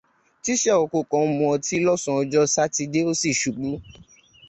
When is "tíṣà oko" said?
0.43-0.99